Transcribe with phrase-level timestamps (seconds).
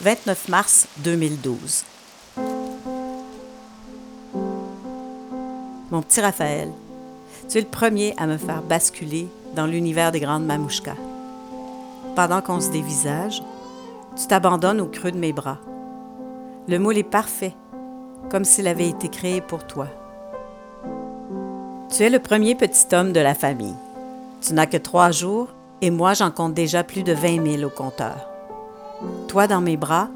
[0.00, 1.84] 29 mars 2012.
[5.90, 6.70] Mon petit Raphaël,
[7.48, 9.26] tu es le premier à me faire basculer
[9.56, 10.94] dans l'univers des grandes mamouchkas.
[12.14, 13.42] Pendant qu'on se dévisage,
[14.16, 15.58] tu t'abandonnes au creux de mes bras.
[16.68, 17.54] Le moule est parfait,
[18.30, 19.88] comme s'il avait été créé pour toi.
[21.90, 23.74] Tu es le premier petit homme de la famille.
[24.42, 25.48] Tu n'as que trois jours
[25.82, 28.37] et moi j'en compte déjà plus de 20 000 au compteur.
[29.28, 30.08] Toi dans mes bras,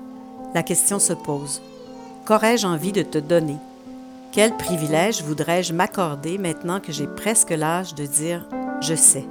[0.55, 1.63] la question se pose.
[2.27, 3.59] Qu'aurais-je envie de te donner?
[4.33, 8.49] Quel privilège voudrais-je m'accorder maintenant que j'ai presque l'âge de dire
[8.81, 9.27] je sais?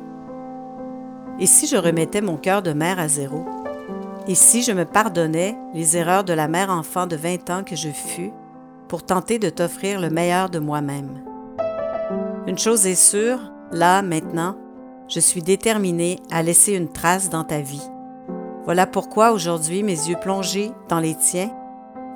[1.39, 3.45] Et si je remettais mon cœur de mère à zéro?
[4.27, 7.75] Et si je me pardonnais les erreurs de la mère enfant de 20 ans que
[7.75, 8.31] je fus
[8.87, 11.23] pour tenter de t'offrir le meilleur de moi-même?
[12.47, 13.39] Une chose est sûre,
[13.71, 14.55] là, maintenant,
[15.07, 17.90] je suis déterminée à laisser une trace dans ta vie.
[18.65, 21.51] Voilà pourquoi aujourd'hui, mes yeux plongés dans les tiens,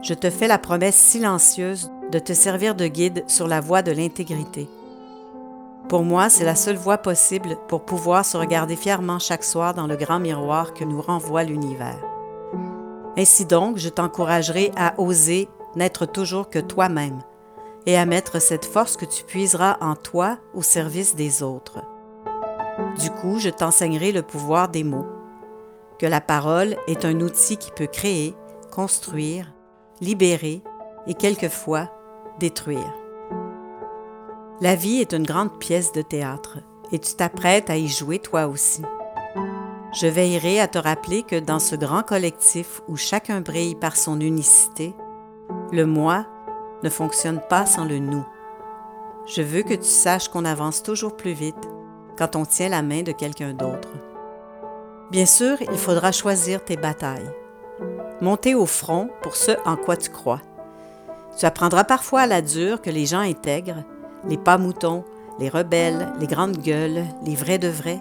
[0.04, 3.92] je te fais la promesse silencieuse de te servir de guide sur la voie de
[3.92, 4.70] l'intégrité.
[5.90, 9.88] Pour moi, c'est la seule voie possible pour pouvoir se regarder fièrement chaque soir dans
[9.88, 12.00] le grand miroir que nous renvoie l'univers.
[13.18, 17.22] Ainsi donc, je t'encouragerai à oser n'être toujours que toi-même
[17.86, 21.84] et à mettre cette force que tu puiseras en toi au service des autres.
[23.00, 25.06] Du coup, je t'enseignerai le pouvoir des mots,
[26.00, 28.36] que la parole est un outil qui peut créer,
[28.72, 29.54] construire,
[30.02, 30.62] libérer
[31.08, 31.90] et quelquefois
[32.40, 32.94] détruire.
[34.62, 36.60] La vie est une grande pièce de théâtre
[36.92, 38.84] et tu t'apprêtes à y jouer toi aussi.
[39.94, 44.20] Je veillerai à te rappeler que dans ce grand collectif où chacun brille par son
[44.20, 44.94] unicité,
[45.72, 46.26] le moi
[46.84, 48.26] ne fonctionne pas sans le nous.
[49.26, 51.70] Je veux que tu saches qu'on avance toujours plus vite
[52.18, 53.90] quand on tient la main de quelqu'un d'autre.
[55.12, 57.30] Bien sûr, il faudra choisir tes batailles.
[58.22, 60.42] Monter au front pour ce en quoi tu crois.
[61.38, 63.84] Tu apprendras parfois à la dure que les gens intègres,
[64.28, 65.04] les pas moutons,
[65.40, 68.00] les rebelles, les grandes gueules, les vrais de vrais,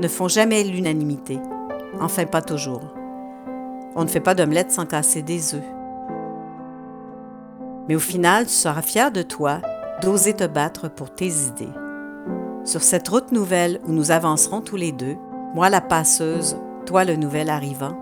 [0.00, 1.38] ne font jamais l'unanimité.
[2.00, 2.82] Enfin, pas toujours.
[3.94, 5.62] On ne fait pas d'omelette sans casser des œufs.
[7.88, 9.60] Mais au final, tu seras fier de toi
[10.02, 11.72] d'oser te battre pour tes idées.
[12.64, 15.16] Sur cette route nouvelle où nous avancerons tous les deux,
[15.54, 18.00] moi la passeuse, toi le nouvel arrivant,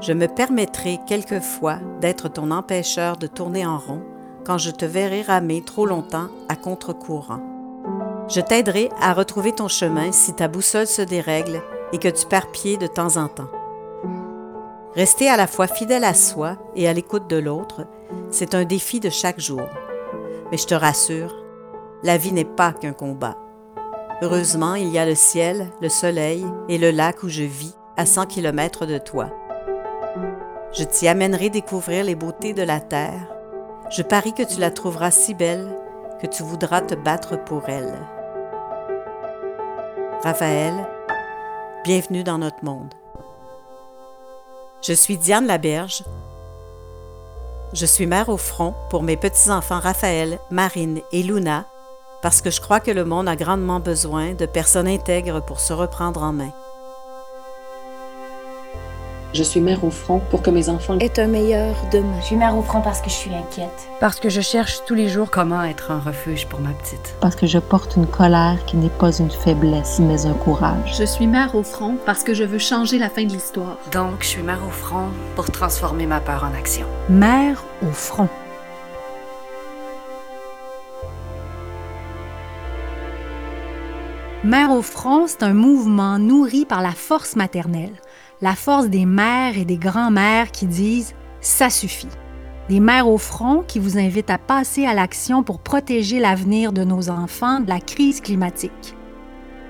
[0.00, 4.02] je me permettrai quelquefois d'être ton empêcheur de tourner en rond
[4.44, 7.40] quand je te verrai ramer trop longtemps à contre-courant.
[8.28, 12.50] Je t'aiderai à retrouver ton chemin si ta boussole se dérègle et que tu perds
[12.50, 13.50] pied de temps en temps.
[14.94, 17.86] Rester à la fois fidèle à soi et à l'écoute de l'autre,
[18.30, 19.62] c'est un défi de chaque jour.
[20.50, 21.34] Mais je te rassure,
[22.02, 23.36] la vie n'est pas qu'un combat.
[24.22, 28.06] Heureusement, il y a le ciel, le soleil et le lac où je vis, à
[28.06, 29.30] 100 km de toi.
[30.72, 33.34] Je t'y amènerai découvrir les beautés de la terre.
[33.90, 35.76] Je parie que tu la trouveras si belle
[36.20, 37.98] que tu voudras te battre pour elle.
[40.22, 40.86] Raphaël,
[41.82, 42.94] bienvenue dans notre monde.
[44.82, 46.04] Je suis Diane Laberge.
[47.72, 51.66] Je suis mère au front pour mes petits-enfants Raphaël, Marine et Luna
[52.22, 55.72] parce que je crois que le monde a grandement besoin de personnes intègres pour se
[55.72, 56.52] reprendre en main.
[59.34, 62.20] Je suis mère au front pour que mes enfants aient un meilleur demain.
[62.20, 63.88] Je suis mère au front parce que je suis inquiète.
[63.98, 67.16] Parce que je cherche tous les jours comment être un refuge pour ma petite.
[67.18, 70.98] Parce que je porte une colère qui n'est pas une faiblesse, mais un courage.
[70.98, 73.78] Je suis mère au front parce que je veux changer la fin de l'histoire.
[73.90, 76.86] Donc, je suis mère au front pour transformer ma peur en action.
[77.08, 78.28] Mère au front.
[84.44, 87.94] Mère au front, c'est un mouvement nourri par la force maternelle,
[88.40, 91.10] la force des mères et des grands-mères qui disent⁇
[91.40, 92.06] ça suffit⁇
[92.68, 96.82] Des mères au front qui vous invitent à passer à l'action pour protéger l'avenir de
[96.82, 98.96] nos enfants de la crise climatique.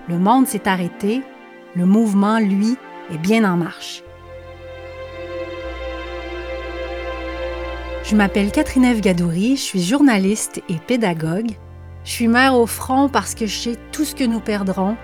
[0.08, 1.20] Le monde s'est arrêté,
[1.76, 2.78] le mouvement, lui,
[3.12, 4.02] est bien en marche.
[8.04, 11.58] Je m'appelle Catherine Gadouri, je suis journaliste et pédagogue.
[12.04, 14.96] Je suis mère au front parce que je sais tout ce que nous perdrons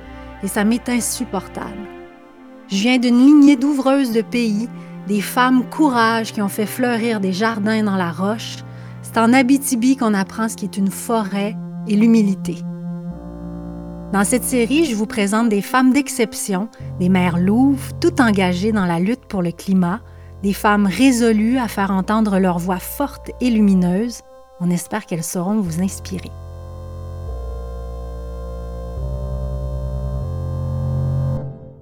[0.43, 1.89] et ça m'est insupportable.
[2.69, 4.69] Je viens d'une lignée d'ouvreuses de pays,
[5.06, 8.59] des femmes courage qui ont fait fleurir des jardins dans la roche.
[9.03, 11.56] C'est en Abitibi qu'on apprend ce qu'est une forêt
[11.87, 12.56] et l'humilité.
[14.12, 16.69] Dans cette série, je vous présente des femmes d'exception,
[16.99, 20.00] des mères louves, tout engagées dans la lutte pour le climat,
[20.43, 24.21] des femmes résolues à faire entendre leur voix forte et lumineuse.
[24.61, 26.31] On espère qu'elles sauront vous inspirer.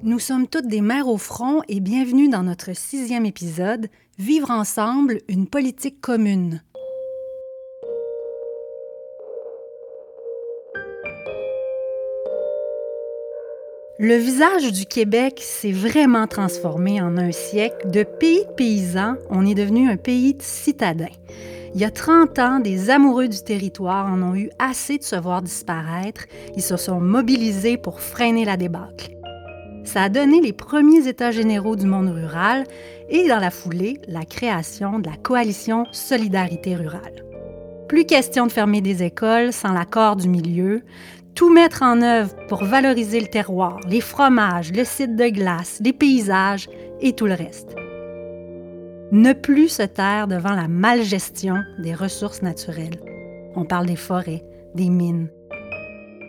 [0.06, 3.88] Nous sommes toutes des mères au front et bienvenue dans notre sixième épisode,
[4.20, 6.62] Vivre ensemble, une politique commune.
[13.98, 17.90] Le visage du Québec s'est vraiment transformé en un siècle.
[17.90, 21.06] De pays de paysans, on est devenu un pays de citadins.
[21.74, 25.16] Il y a 30 ans, des amoureux du territoire en ont eu assez de se
[25.16, 26.26] voir disparaître.
[26.54, 29.15] Ils se sont mobilisés pour freiner la débâcle.
[29.86, 32.64] Ça a donné les premiers États généraux du monde rural
[33.08, 37.24] et, dans la foulée, la création de la coalition Solidarité rurale.
[37.88, 40.82] Plus question de fermer des écoles sans l'accord du milieu,
[41.36, 45.92] tout mettre en œuvre pour valoriser le terroir, les fromages, le site de glace, les
[45.92, 46.68] paysages
[47.00, 47.76] et tout le reste.
[49.12, 53.00] Ne plus se taire devant la malgestion des ressources naturelles.
[53.54, 54.42] On parle des forêts,
[54.74, 55.28] des mines.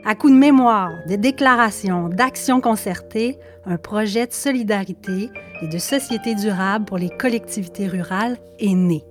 [0.05, 5.29] À coup de mémoire, de déclarations, d'actions concertées, un projet de solidarité
[5.61, 9.03] et de société durable pour les collectivités rurales est né.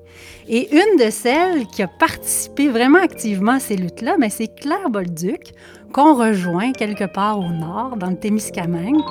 [0.49, 4.89] Et une de celles qui a participé vraiment activement à ces luttes-là, ben, c'est Claire
[4.89, 5.53] Bolduc,
[5.93, 9.03] qu'on rejoint quelque part au nord, dans le Témiscamingue.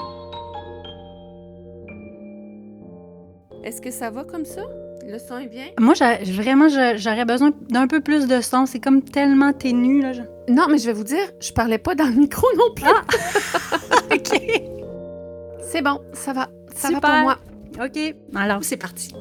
[3.64, 4.62] Est-ce que ça va comme ça?
[5.08, 5.66] Le son est bien?
[5.80, 5.94] Moi,
[6.26, 8.66] vraiment, j'aurais besoin d'un peu plus de son.
[8.66, 10.02] C'est comme tellement ténu.
[10.02, 10.12] Là.
[10.50, 12.86] Non, mais je vais vous dire, je parlais pas dans le micro non plus.
[12.88, 13.76] Ah!
[14.16, 14.42] OK.
[15.62, 16.50] C'est bon, ça va.
[16.76, 17.02] Ça Super.
[17.02, 17.38] va pour moi.
[17.86, 18.16] OK.
[18.36, 19.14] Alors, c'est parti.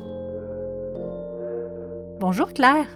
[2.20, 2.86] Bonjour, Claire.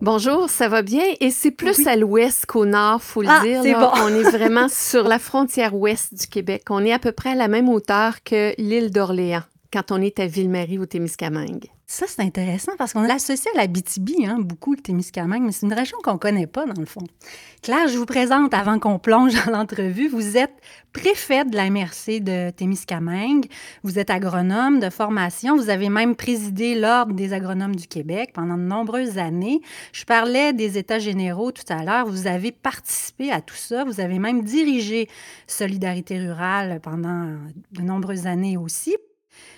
[0.00, 1.02] Bonjour, ça va bien?
[1.20, 1.88] Et c'est plus Oui.
[1.88, 3.60] à l'ouest qu'au nord, faut le Ah, dire.
[3.62, 3.80] c'est là.
[3.80, 4.02] bon.
[4.04, 6.62] On est vraiment sur la frontière ouest du Québec.
[6.70, 10.20] On est à peu près à la même hauteur que l'île d'Orléans quand on est
[10.20, 11.66] à Ville-Marie au Témiscamingue.
[11.88, 15.66] Ça, c'est intéressant parce qu'on l'associe à la BTB, hein, beaucoup, le Témiscamingue, mais c'est
[15.66, 17.04] une région qu'on ne connaît pas, dans le fond.
[17.62, 20.50] Claire, je vous présente, avant qu'on plonge dans l'entrevue, vous êtes
[20.92, 23.46] préfète de la MRC de Témiscamingue,
[23.84, 28.56] vous êtes agronome de formation, vous avez même présidé l'Ordre des agronomes du Québec pendant
[28.56, 29.60] de nombreuses années.
[29.92, 34.00] Je parlais des États généraux tout à l'heure, vous avez participé à tout ça, vous
[34.00, 35.08] avez même dirigé
[35.46, 37.28] Solidarité rurale pendant
[37.70, 38.96] de nombreuses années aussi.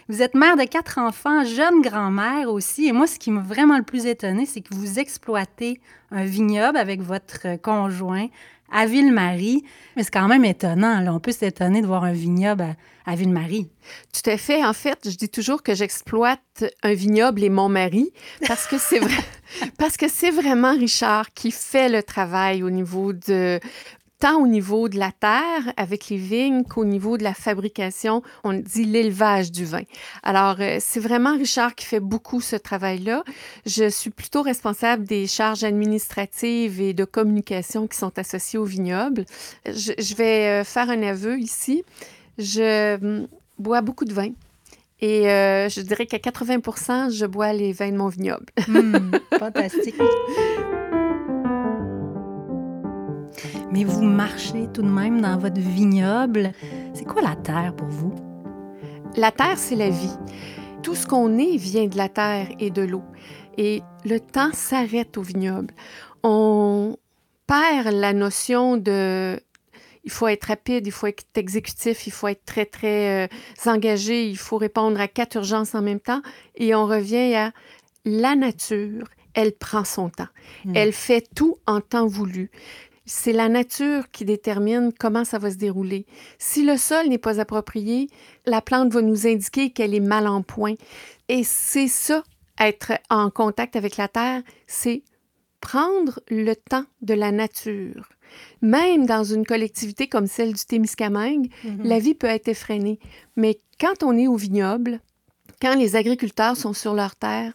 [0.08, 2.86] Vous êtes mère de quatre enfants, jeune grand-mère aussi.
[2.86, 6.78] Et moi, ce qui m'a vraiment le plus étonnée, c'est que vous exploitez un vignoble
[6.78, 8.28] avec votre conjoint
[8.72, 9.64] à Ville-Marie.
[9.96, 11.04] Mais c'est quand même étonnant.
[11.14, 12.74] On peut s'étonner de voir un vignoble
[13.04, 13.68] à, Ville-Marie.
[14.14, 14.64] Tout à fait.
[14.64, 18.10] En fait, je dis toujours que j'exploite un vignoble et mon mari
[18.46, 19.00] parce que c'est
[19.78, 23.60] parce que c'est vraiment Richard qui fait le travail au niveau de
[24.18, 28.52] tant au niveau de la terre avec les vignes qu'au niveau de la fabrication, on
[28.52, 29.82] dit l'élevage du vin.
[30.22, 33.24] Alors, euh, c'est vraiment Richard qui fait beaucoup ce travail-là.
[33.66, 39.24] Je suis plutôt responsable des charges administratives et de communication qui sont associées au vignoble.
[39.66, 41.84] Je, je vais euh, faire un aveu ici.
[42.38, 43.28] Je hum,
[43.58, 44.30] bois beaucoup de vin.
[45.00, 48.46] Et euh, je dirais qu'à 80% je bois les vins de mon vignoble.
[48.68, 49.94] Hum, fantastique.
[53.72, 56.52] Mais vous marchez tout de même dans votre vignoble.
[56.94, 58.14] C'est quoi la terre pour vous?
[59.16, 60.16] La terre, c'est la vie.
[60.82, 63.02] Tout ce qu'on est vient de la terre et de l'eau.
[63.56, 65.74] Et le temps s'arrête au vignoble.
[66.22, 66.96] On
[67.46, 69.38] perd la notion de
[70.04, 73.28] il faut être rapide, il faut être exécutif, il faut être très, très euh,
[73.66, 76.22] engagé, il faut répondre à quatre urgences en même temps.
[76.54, 77.52] Et on revient à
[78.06, 79.04] la nature,
[79.34, 80.28] elle prend son temps.
[80.64, 80.72] Mm.
[80.74, 82.50] Elle fait tout en temps voulu.
[83.10, 86.04] C'est la nature qui détermine comment ça va se dérouler.
[86.38, 88.08] Si le sol n'est pas approprié,
[88.44, 90.74] la plante va nous indiquer qu'elle est mal en point.
[91.28, 92.22] Et c'est ça,
[92.60, 95.02] être en contact avec la terre, c'est
[95.62, 98.10] prendre le temps de la nature.
[98.60, 101.84] Même dans une collectivité comme celle du Témiscamingue, Mhm.
[101.84, 102.98] la vie peut être effrénée.
[103.36, 105.00] Mais quand on est au vignoble,
[105.62, 107.54] quand les agriculteurs sont sur leur terre,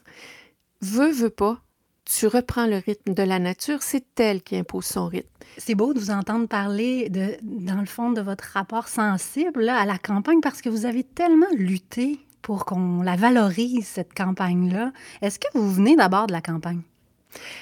[0.81, 1.61] veut, veut pas,
[2.05, 5.29] tu reprends le rythme de la nature, c'est elle qui impose son rythme.
[5.57, 9.77] C'est beau de vous entendre parler, de, dans le fond, de votre rapport sensible là,
[9.77, 14.91] à la campagne parce que vous avez tellement lutté pour qu'on la valorise, cette campagne-là.
[15.21, 16.81] Est-ce que vous venez d'abord de la campagne?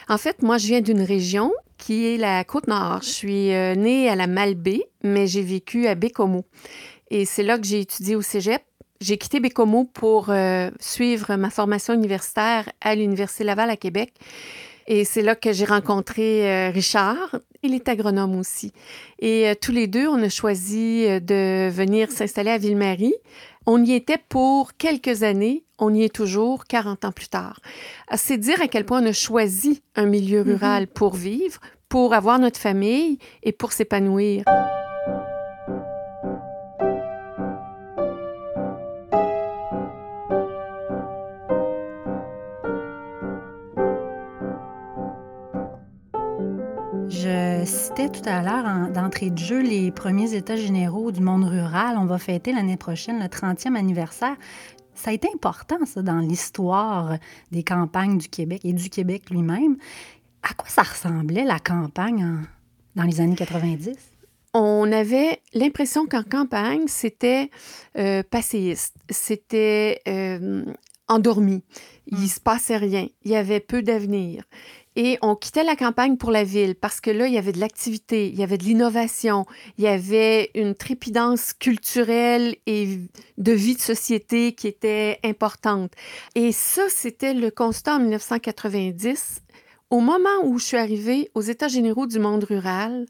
[0.09, 3.01] En fait, moi, je viens d'une région qui est la Côte-Nord.
[3.03, 6.45] Je suis euh, née à la Malbaie, mais j'ai vécu à Bécomo.
[7.09, 8.61] Et c'est là que j'ai étudié au cégep.
[9.01, 14.13] J'ai quitté Bécomo pour euh, suivre ma formation universitaire à l'Université Laval à Québec.
[14.85, 17.35] Et c'est là que j'ai rencontré euh, Richard.
[17.63, 18.73] Il est agronome aussi.
[19.17, 23.15] Et euh, tous les deux, on a choisi de venir s'installer à Ville-Marie.
[23.65, 25.63] On y était pour quelques années.
[25.79, 27.59] On y est toujours 40 ans plus tard.
[28.07, 32.13] Ah, C'est dire à quel point on a choisi un milieu rural pour vivre, pour
[32.13, 34.43] avoir notre famille et pour s'épanouir.
[48.09, 51.97] Tout à l'heure d'entrée de jeu les premiers états généraux du monde rural.
[51.99, 54.35] On va fêter l'année prochaine le 30e anniversaire.
[54.95, 57.17] Ça a été important, ça, dans l'histoire
[57.51, 59.77] des campagnes du Québec et du Québec lui-même.
[60.41, 62.39] À quoi ça ressemblait, la campagne,
[62.95, 63.91] dans les années 90?
[64.53, 67.51] On avait l'impression qu'en campagne, c'était
[67.97, 70.65] euh, passéiste, c'était euh,
[71.07, 71.63] endormi,
[72.07, 72.27] il ne hum.
[72.27, 74.43] se passait rien, il y avait peu d'avenir.
[74.95, 77.59] Et on quittait la campagne pour la ville parce que là, il y avait de
[77.59, 79.45] l'activité, il y avait de l'innovation,
[79.77, 82.99] il y avait une trépidance culturelle et
[83.37, 85.93] de vie de société qui était importante.
[86.35, 89.41] Et ça, c'était le constat en 1990.
[89.89, 93.05] Au moment où je suis arrivée aux États généraux du monde rural,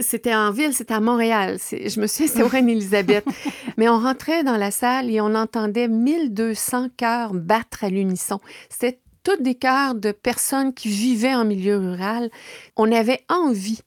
[0.00, 1.58] c'était en ville, c'était à Montréal.
[1.70, 3.24] Je me souviens, c'était au Reine-Élisabeth.
[3.76, 8.38] Mais on rentrait dans la salle et on entendait 1200 cœurs battre à l'unisson.
[8.68, 12.30] C'était toutes des cœurs de personnes qui vivaient en milieu rural.
[12.76, 13.80] On avait envie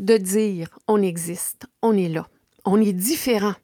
[0.00, 2.26] de dire on existe, on est là.
[2.64, 3.54] On est différent.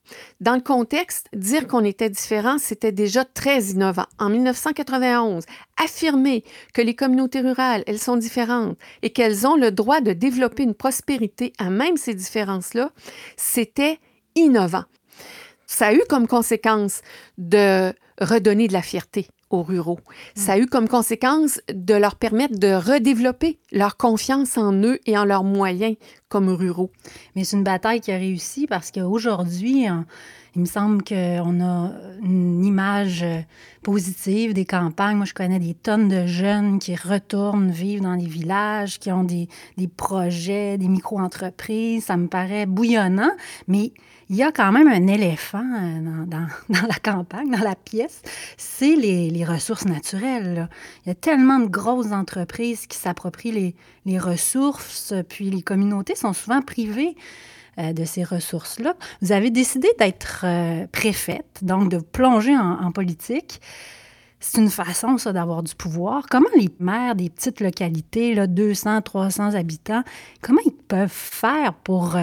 [0.40, 4.06] Dans le contexte, dire qu'on était différent, c'était déjà très innovant.
[4.20, 5.44] En 1991,
[5.76, 10.62] affirmer que les communautés rurales, elles sont différentes et qu'elles ont le droit de développer
[10.62, 12.92] une prospérité à même ces différences-là,
[13.36, 13.98] c'était
[14.36, 14.84] innovant.
[15.66, 17.00] Ça a eu comme conséquence
[17.38, 20.00] de redonner de la fierté aux ruraux.
[20.34, 25.16] Ça a eu comme conséquence de leur permettre de redévelopper leur confiance en eux et
[25.16, 25.96] en leurs moyens
[26.28, 26.90] comme ruraux.
[27.36, 29.86] Mais c'est une bataille qui a réussi parce qu'aujourd'hui,
[30.54, 31.92] il me semble qu'on a
[32.22, 33.24] une image
[33.82, 35.16] positive des campagnes.
[35.16, 39.22] Moi, je connais des tonnes de jeunes qui retournent vivre dans les villages, qui ont
[39.22, 42.06] des, des projets, des micro-entreprises.
[42.06, 43.30] Ça me paraît bouillonnant,
[43.68, 43.92] mais
[44.28, 48.22] il y a quand même un éléphant euh, dans, dans, la campagne, dans la pièce,
[48.56, 50.68] c'est les, les, ressources naturelles.
[51.04, 53.74] Il y a tellement de grosses entreprises qui s'approprient les,
[54.06, 57.14] les, ressources, puis les communautés sont souvent privées
[57.78, 58.94] euh, de ces ressources-là.
[59.22, 63.60] Vous avez décidé d'être euh, préfète, donc de plonger en, politique.
[64.40, 66.26] C'est une façon, ça, d'avoir du pouvoir.
[66.30, 70.02] Comment les maires des petites localités, là, 200, 300 habitants,
[70.42, 72.16] comment ils peuvent faire pour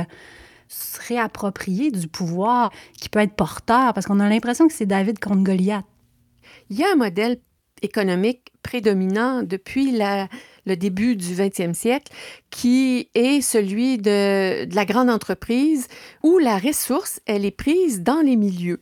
[0.67, 5.19] se réapproprier du pouvoir qui peut être porteur, parce qu'on a l'impression que c'est David
[5.19, 5.85] contre Goliath.
[6.69, 7.37] Il y a un modèle
[7.81, 12.11] économique prédominant depuis le début du 20e siècle,
[12.49, 15.87] qui est celui de, de, la grande entreprise
[16.23, 18.81] où la ressource, elle est prise dans les milieux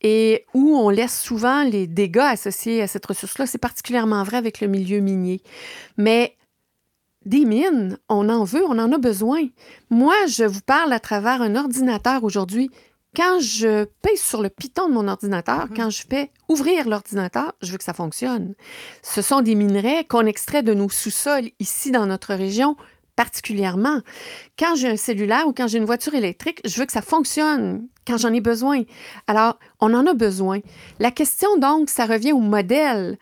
[0.00, 3.46] et où on laisse souvent les dégâts associés à cette ressource-là.
[3.46, 5.42] C'est particulièrement vrai avec le milieu minier.
[5.96, 6.36] Mais
[7.24, 9.42] des mines, on en veut, on en a besoin.
[9.90, 12.70] Moi, je vous parle à travers un ordinateur aujourd'hui.
[13.16, 15.76] Quand je pèse sur le piton de mon ordinateur, mhm.
[15.76, 18.54] quand je fais ouvrir l'ordinateur, je veux que ça fonctionne.
[19.02, 22.76] Ce sont des minerais qu'on extrait de nos sous-sols ici dans notre région
[23.16, 24.00] particulièrement.
[24.56, 27.88] Quand j'ai un cellulaire ou quand j'ai une voiture électrique, je veux que ça fonctionne
[28.06, 28.84] quand j'en ai besoin.
[29.26, 30.60] Alors, on en a besoin.
[31.00, 33.18] La question, donc, ça revient au modèle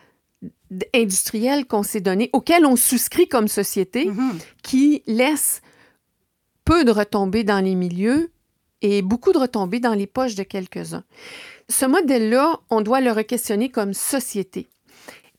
[0.95, 4.39] industriel qu'on s'est donné, auquel on souscrit comme société, mhm.
[4.63, 5.63] qui laisse
[6.67, 8.31] peu de retombées dans les milieux
[8.83, 11.05] et beaucoup de retombées dans les poches de quelques-uns.
[11.69, 14.69] Ce modèle-là, on doit le re-questionner comme société.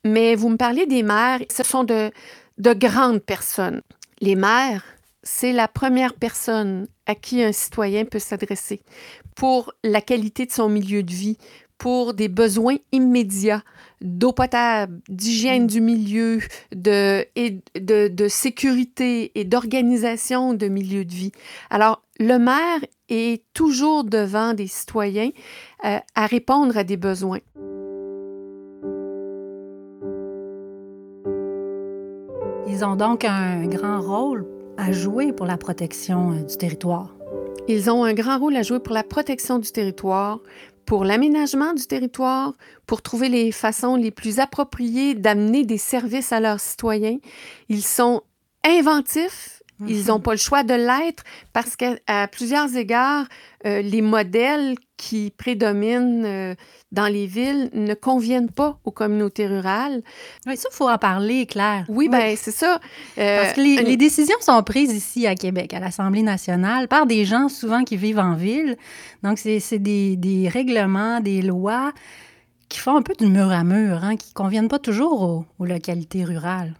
[0.03, 2.11] Mais vous me parlez des maires, ce sont de,
[2.57, 3.81] de grandes personnes.
[4.19, 4.83] Les maires,
[5.23, 8.81] c'est la première personne à qui un citoyen peut s'adresser
[9.35, 11.37] pour la qualité de son milieu de vie,
[11.77, 13.63] pour des besoins immédiats
[14.01, 15.67] d'eau potable, d'hygiène mm.
[15.67, 16.39] du milieu,
[16.75, 21.31] de, et de, de sécurité et d'organisation de milieu de vie.
[21.69, 22.79] Alors, le maire
[23.09, 25.29] est toujours devant des citoyens
[25.85, 27.39] euh, à répondre à des besoins.
[32.67, 34.45] Ils ont donc un grand rôle
[34.77, 37.15] à jouer pour la protection euh, du territoire.
[37.67, 40.39] Ils ont un grand rôle à jouer pour la protection du territoire,
[40.87, 42.53] pour l'aménagement du territoire,
[42.87, 47.17] pour trouver les façons les plus appropriées d'amener des services à leurs citoyens.
[47.67, 48.23] Ils sont
[48.63, 53.25] inventifs, ils n'ont pas le choix de l'être parce qu'à plusieurs égards,
[53.65, 56.55] euh, les modèles qui prédominent euh,
[56.91, 60.01] dans les villes ne conviennent pas aux communautés rurales.
[60.47, 61.85] Oui, ça, il faut en parler, Claire.
[61.89, 62.79] Oui, bien, c'est ça.
[63.17, 67.25] Euh, parce que les, décisions sont prises ici à Québec, à l'Assemblée nationale, par des
[67.25, 68.77] gens souvent qui vivent en ville.
[69.23, 71.93] Donc, c'est des, des, règlements, des lois
[72.69, 75.45] qui font un peu du mur à mur, hein, qui ne conviennent pas toujours aux,
[75.59, 76.73] aux localités rurales.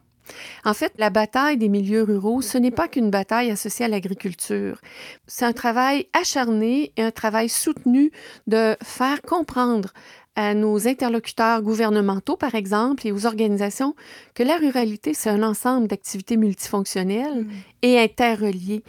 [0.66, 4.82] En fait, la bataille des milieux ruraux, ce n'est pas qu'une bataille associée à l'agriculture.
[5.28, 8.12] C'est un travail acharné et un travail soutenu
[8.48, 9.94] de faire comprendre
[10.38, 13.96] à nos interlocuteurs gouvernementaux, par exemple, et aux organisations,
[14.36, 17.52] que la ruralité, c'est un ensemble d'activités multifonctionnelles mm.
[17.82, 18.84] et interreliées.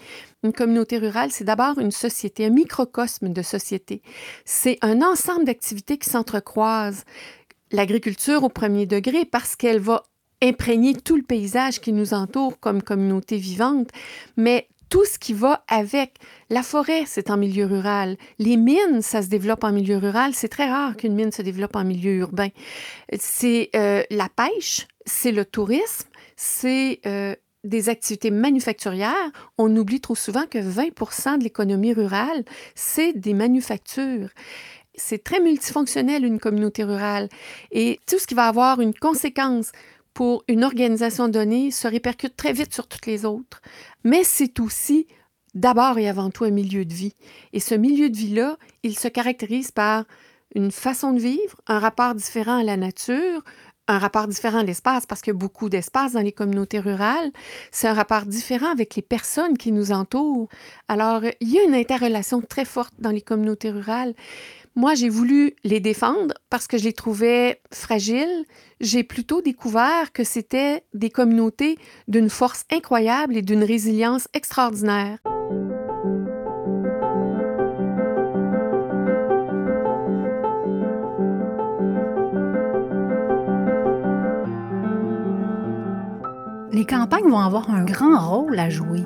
[0.44, 4.02] Une communauté rurale, c'est d'abord une société, un microcosme de société.
[4.44, 7.04] C'est un ensemble d'activités qui s'entrecroisent.
[7.72, 10.02] L'agriculture au premier degré, parce qu'elle va
[10.42, 13.88] imprégner tout le paysage qui nous entoure comme communauté vivante,
[14.36, 16.14] mais tout ce qui va avec.
[16.50, 18.16] La forêt, c'est en milieu rural.
[18.38, 20.32] Les mines, ça se développe en milieu rural.
[20.34, 22.48] C'est très rare qu'une mine se développe en milieu urbain.
[23.18, 29.30] C'est euh, la pêche, c'est le tourisme, c'est euh, des activités manufacturières.
[29.58, 34.30] On oublie trop souvent que 20 de l'économie rurale, c'est des manufactures
[35.00, 37.28] c'est très multifonctionnel, une communauté rurale.
[37.70, 39.70] Et tout ce qui va avoir une conséquence
[40.18, 43.62] pour une organisation donnée se répercute très vite sur toutes les autres.
[44.02, 45.06] Mais c'est aussi
[45.54, 47.14] d'abord et avant tout un milieu de vie.
[47.52, 50.06] Et ce milieu de vie-là, il se caractérise par
[50.56, 53.44] une façon de vivre, un rapport différent à la nature,
[53.86, 57.30] un rapport différent à l'espace, parce qu'il y a beaucoup d'espace dans les communautés rurales.
[57.70, 60.48] C'est un rapport différent avec les personnes qui nous entourent.
[60.88, 64.14] Alors, il y a une interrelation très forte dans les communautés rurales.
[64.78, 68.44] Moi, j'ai voulu les défendre parce que je les trouvais fragiles.
[68.80, 75.18] J'ai plutôt découvert que c'était des communautés d'une force incroyable et d'une résilience extraordinaire.
[86.70, 89.02] Les campagnes vont avoir un grand rôle à jouer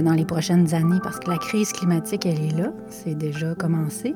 [0.00, 4.14] dans les prochaines années parce que la crise climatique, elle est là, c'est déjà commencé.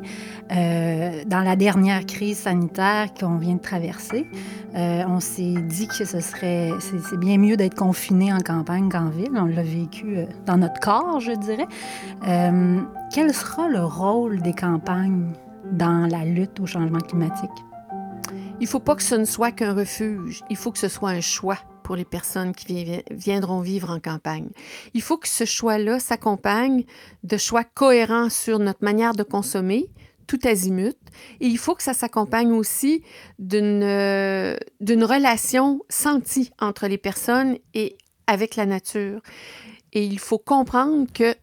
[0.52, 4.26] Euh, dans la dernière crise sanitaire qu'on vient de traverser,
[4.75, 9.09] euh, on s'est dit que ce serait, c'est bien mieux d'être confiné en campagne qu'en
[9.09, 9.33] ville.
[9.35, 11.66] On l'a vécu dans notre corps, je dirais.
[13.12, 15.33] quel sera le rôle des campagnes
[15.73, 17.50] dans la lutte au changement climatique?
[18.59, 21.10] Il ne faut pas que ce ne soit qu'un refuge, il faut que ce soit
[21.10, 24.49] un choix pour les personnes qui viendront vivre en campagne.
[24.92, 26.82] Il faut que ce choix-là s'accompagne
[27.22, 29.88] de choix cohérents sur notre manière de consommer,
[30.26, 30.96] tout azimut.
[31.38, 33.04] Et il faut que ça s'accompagne aussi
[33.38, 37.96] d'une relation sentie entre les personnes et
[38.26, 39.20] avec la nature.
[39.92, 41.36] Et il faut comprendre que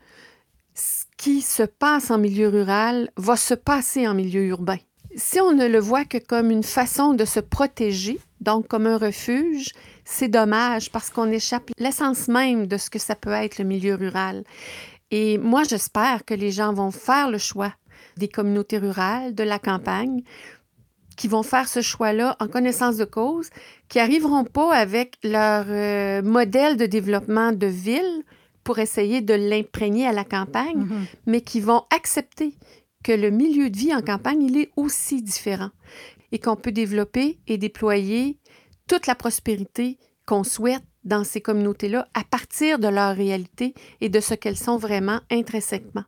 [0.75, 4.79] ce qui se passe en milieu rural va se passer en milieu urbain.
[5.15, 8.97] Si on ne le voit que comme une façon de se protéger, donc comme un
[8.97, 9.71] refuge,
[10.05, 13.95] c'est dommage parce qu'on échappe l'essence même de ce que ça peut être le milieu
[13.95, 14.43] rural.
[15.11, 17.73] Et moi, j'espère que les gens vont faire le choix
[18.17, 20.23] des communautés rurales, de la campagne,
[21.15, 23.49] qui vont faire ce choix-là en connaissance de cause,
[23.87, 28.23] qui n'arriveront pas avec leur euh, modèle de développement de ville
[28.63, 31.05] pour essayer de l'imprégner à la campagne, mm-hmm.
[31.27, 32.55] mais qui vont accepter
[33.03, 35.69] que le milieu de vie en campagne, il est aussi différent
[36.31, 38.39] et qu'on peut développer et déployer
[38.87, 44.19] toute la prospérité qu'on souhaite dans ces communautés-là à partir de leur réalité et de
[44.19, 46.03] ce qu'elles sont vraiment intrinsèquement.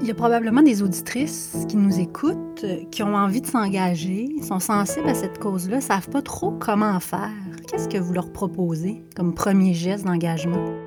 [0.00, 4.60] Il y a probablement des auditrices qui nous écoutent, qui ont envie de s'engager, sont
[4.60, 7.32] sensibles à cette cause-là, savent pas trop comment faire.
[7.68, 10.85] Qu'est-ce que vous leur proposez comme premier geste d'engagement?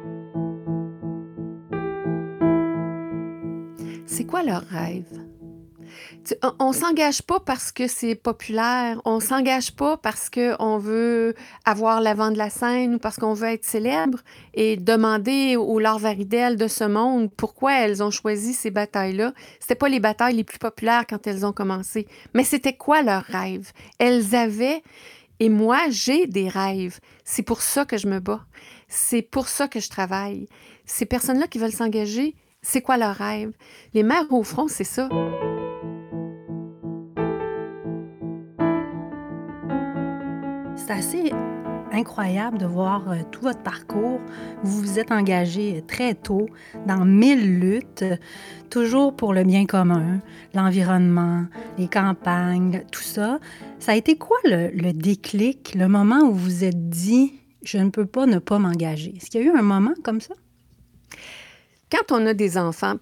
[4.30, 5.06] Quoi leur rêve?
[6.60, 11.34] on, ne s'engage pas parce que c'est populaire, on s'engage pas parce qu'on veut
[11.66, 14.20] avoir l'avant de la scène ou parce qu'on veut être célèbre
[14.54, 19.34] et demander aux Laure de ce monde pourquoi elles ont choisi ces batailles-là.
[19.60, 23.24] C'était pas les batailles les plus populaires quand elles ont commencé, mais c'était quoi leur
[23.24, 23.72] rêve?
[23.98, 24.84] Elles avaient
[25.40, 27.00] et moi, j'ai des rêves.
[27.24, 28.46] C'est pour ça que je me bats.
[28.90, 30.48] C'est pour ça que je travaille.
[30.86, 33.52] Ces personnes-là qui veulent s'engager, c'est quoi leur rêve?
[33.94, 35.10] Les mères au front, c'est ça.
[40.76, 41.32] C'est assez
[41.92, 44.20] incroyable de voir euh, tout votre parcours.
[44.64, 46.48] Vous vous êtes engagé très tôt
[46.86, 48.06] dans mille luttes,
[48.70, 50.20] toujours pour le bien commun,
[50.54, 51.46] l'environnement,
[51.78, 53.40] les campagnes, tout ça.
[53.80, 57.78] Ça a été quoi le, le déclic, le moment où vous vous êtes dit, je
[57.78, 59.16] ne peux pas ne pas m'engager?
[59.16, 60.36] Est-ce qu'il y a eu un moment comme ça?
[61.92, 62.96] Quand on a des enfants,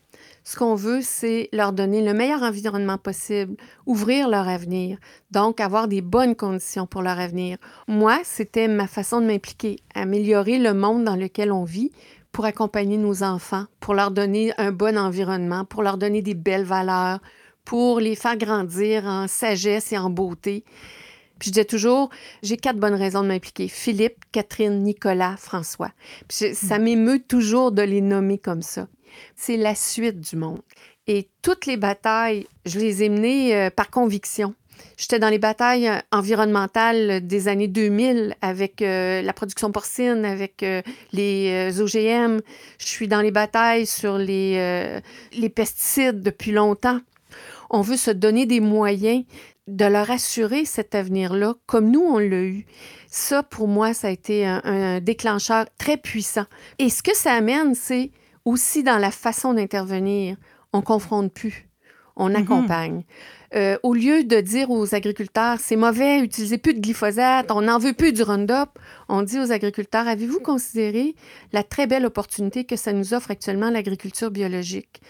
[0.46, 4.98] ce qu'on veut, c'est leur donner le meilleur environnement possible, ouvrir leur avenir,
[5.30, 7.58] donc avoir des bonnes conditions pour leur avenir.
[7.90, 11.92] Moi, c'était ma façon de m'impliquer, améliorer le monde dans lequel on vit
[12.32, 16.64] pour accompagner nos enfants, pour leur donner un bon environnement, pour leur donner des belles
[16.64, 17.20] valeurs,
[17.66, 20.64] pour les faire grandir en sagesse et en beauté.
[21.40, 22.10] Puis je disais toujours,
[22.44, 23.68] j'ai quatre bonnes raisons de m'impliquer.
[23.68, 25.92] Philippe, Catherine, Nicolas, François.
[26.28, 28.88] Puis ça m'émeut toujours de les nommer comme ça.
[29.36, 30.62] C'est la suite du monde.
[31.08, 34.54] Et toutes les batailles, je les ai menées euh, par conviction.
[34.98, 40.66] J'étais dans les batailles euh, environnementales des années 2000 avec euh, la production porcine, avec
[41.14, 42.42] les OGM.
[42.78, 45.00] Je suis dans les batailles sur les,
[45.34, 47.00] les pesticides depuis longtemps.
[47.70, 49.24] On veut se donner des moyens
[49.68, 52.66] de leur assurer cet avenir-là comme nous, on l'a eu.
[53.10, 56.46] Ça, pour moi, ça a été un, déclencheur très puissant.
[56.80, 58.12] Et ce que ça amène, c'est
[58.46, 60.38] aussi dans la façon d'intervenir.
[60.74, 61.70] On confronte plus,
[62.16, 62.36] on mhm.
[62.36, 63.04] accompagne.
[63.56, 67.80] Euh, au lieu de dire aux agriculteurs, c'est mauvais, utilisez plus de glyphosate, on n'en
[67.80, 68.78] veut plus du Roundup,
[69.08, 71.16] on dit aux agriculteurs, avez-vous considéré
[71.54, 75.02] la très belle opportunité que ça nous offre actuellement l'agriculture biologique?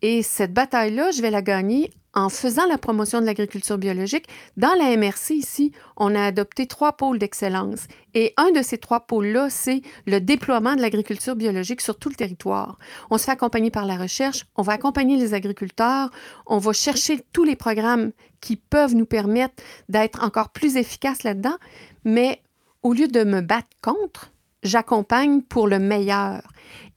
[0.00, 4.26] Et cette bataille-là, je vais la gagner en faisant la promotion de l'agriculture biologique.
[4.56, 7.86] Dans la MRC ici, on a adopté trois pôles d'excellence.
[8.14, 12.14] Et un de ces trois pôles-là, c'est le déploiement de l'agriculture biologique sur tout le
[12.14, 12.78] territoire.
[13.10, 16.10] On se fait accompagner par la recherche, on va accompagner les agriculteurs,
[16.46, 21.56] on va chercher tous les programmes qui peuvent nous permettre d'être encore plus efficaces là-dedans.
[22.04, 22.42] Mais
[22.82, 26.42] au lieu de me battre contre, j'accompagne pour le meilleur.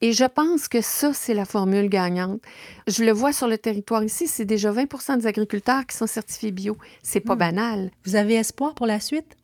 [0.01, 2.41] Et je pense que ça, c'est la formule gagnante.
[2.87, 6.51] Je le vois sur le territoire ici, c'est déjà 20 des agriculteurs qui sont certifiés
[6.51, 6.77] bio.
[7.01, 7.39] C'est pas hmm.
[7.39, 7.91] banal.
[8.05, 9.35] Vous avez espoir pour la suite?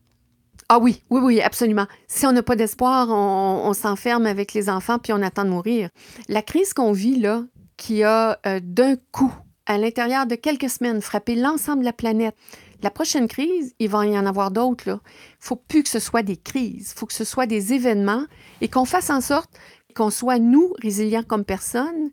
[0.69, 1.85] Ah oui, oui, oui, absolument.
[2.07, 5.89] Si on n'a pas d'espoir, on, s'enferme avec les enfants puis on attend de mourir.
[6.29, 7.43] La crise qu'on vit là,
[7.75, 9.33] qui a euh, d'un coup,
[9.65, 12.35] à l'intérieur de quelques semaines, frappé l'ensemble de la planète,
[12.83, 14.87] la prochaine crise, il va y en avoir d'autres.
[14.87, 14.97] Il ne
[15.39, 18.25] faut plus que ce soit des crises, il faut que ce soit des événements
[18.61, 19.51] et qu'on fasse en sorte
[19.95, 22.11] qu'on soit, nous, résilients comme personnes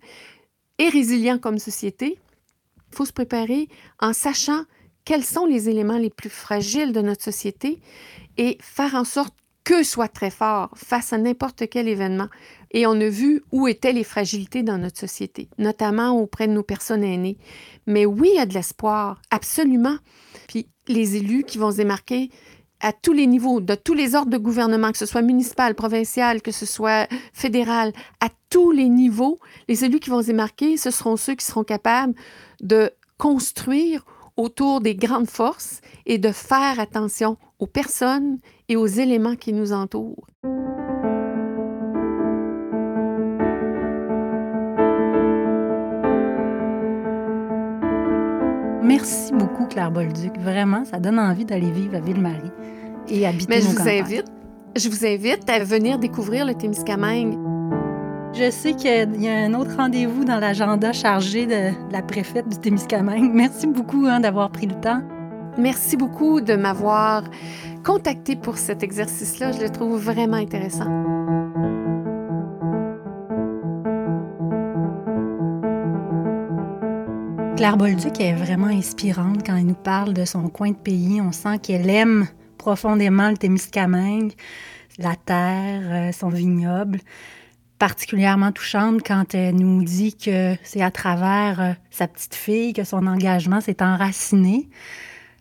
[0.79, 2.19] et résilients comme société.
[2.91, 3.69] Il faut se préparer
[4.01, 4.65] en sachant
[5.05, 7.81] quels sont les éléments les plus fragiles de notre société
[8.37, 9.35] et faire en sorte
[9.69, 12.29] que soit très fort face à n'importe quel événement.
[12.71, 16.63] Et on a vu où étaient les fragilités dans notre société, notamment auprès de nos
[16.63, 17.37] personnes aînées.
[17.87, 19.99] Mais oui, il y a de l'espoir, absolument.
[20.47, 22.31] Puis les élus qui vont se démarquer
[22.81, 26.41] à tous les niveaux, de tous les ordres de gouvernement, que ce soit municipal, provincial,
[26.41, 30.91] que ce soit fédéral, à tous les niveaux, les élus qui vont se démarquer, ce
[30.91, 32.15] seront ceux qui seront capables
[32.63, 34.07] de construire
[34.39, 39.73] autour des grandes forces et de faire attention aux personnes et aux éléments qui nous
[39.73, 40.27] entourent.
[48.83, 50.39] Merci beaucoup, Claire Bolduc.
[50.39, 52.51] Vraiment, ça donne envie d'aller vivre à Ville-Marie
[53.09, 54.27] et habiter Mais je vous invite,
[54.77, 57.39] je vous invite à venir découvrir le Témiscamingue.
[58.35, 62.59] Je sais qu'il y a un autre rendez-vous dans l'agenda chargé de, la préfète du
[62.59, 63.31] Témiscamingue.
[63.33, 65.03] Merci beaucoup hein, d'avoir pris le temps.
[65.59, 67.25] Merci beaucoup de m'avoir
[67.85, 69.51] contacté pour cet exercice-là.
[69.51, 70.87] Je le trouve vraiment intéressant.
[77.57, 81.21] Claire Bolduc est vraiment inspirante quand elle nous parle de son coin de pays.
[81.21, 84.35] On sent qu'elle aime profondément le Témiscamingue,
[84.97, 87.01] la terre, euh, son vignoble.
[87.81, 92.85] Particulièrement touchante quand elle nous dit que c'est à travers euh, sa petite fille que
[92.85, 94.69] son engagement s'est enraciné.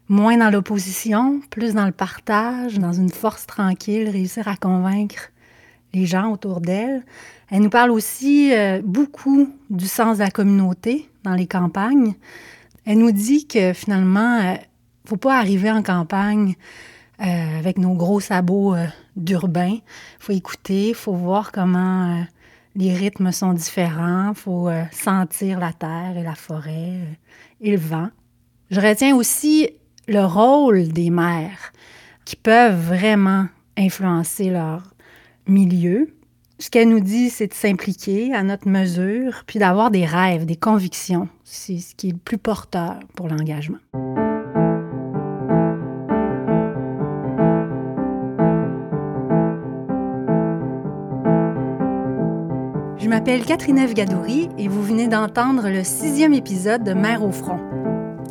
[0.10, 5.32] Moins dans l'opposition, plus dans le partage, dans une force tranquille, réussir à convaincre
[5.94, 7.04] les gens autour d'elle.
[7.50, 12.14] Elle nous parle aussi euh, beaucoup du sens de la communauté, dans les campagnes.
[12.86, 16.56] Elle nous dit que finalement, il euh, ne faut pas arriver en campagne
[17.22, 18.76] euh, avec nos gros sabots
[19.18, 19.74] d'urbain.
[19.74, 19.82] Il
[20.20, 22.24] faut écouter, il faut voir comment
[22.76, 27.00] les rythmes sont différents, il faut sentir la terre et la forêt
[27.60, 28.10] et le vent.
[28.70, 29.70] Je retiens aussi
[30.08, 31.74] le rôle des mères
[32.24, 34.94] qui peuvent vraiment influencer leur
[35.48, 36.08] milieu,
[36.60, 40.56] ce qu'elle nous dit, c'est de s'impliquer à notre mesure, puis d'avoir des rêves, des
[40.56, 41.28] convictions.
[41.44, 43.78] C'est ce qui est le plus porteur pour l'engagement.
[52.98, 57.60] Je m'appelle Catherine Gadouri et vous venez d'entendre le sixième épisode de Mère au front.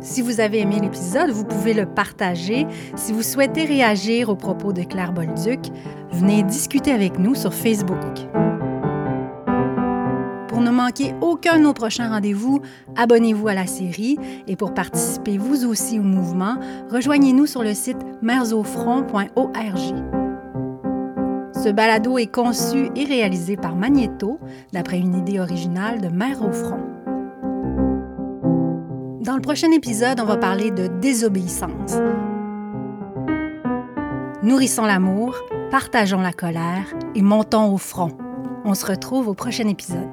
[0.01, 2.67] Si vous avez aimé l'épisode, vous pouvez le partager.
[2.95, 5.59] Si vous souhaitez réagir aux propos de Claire Bolduc,
[6.11, 8.27] venez discuter avec nous sur Facebook.
[10.47, 12.61] Pour ne manquer aucun de nos prochains rendez-vous,
[12.95, 16.55] abonnez-vous à la série et pour participer vous aussi au mouvement,
[16.89, 19.95] rejoignez-nous sur le site mersaufront.org.
[21.53, 24.39] Ce balado est conçu et réalisé par Magneto,
[24.73, 26.86] d'après une idée originale de Mère au front.
[29.27, 31.97] Dans le prochain épisode, on va parler de désobéissance.
[34.41, 35.35] Nourrissons l'amour,
[35.69, 38.11] partageons la colère et montons au front.
[38.63, 40.07] On se retrouve au prochain épisode.